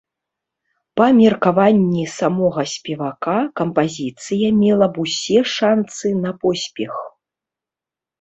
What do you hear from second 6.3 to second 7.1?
поспех.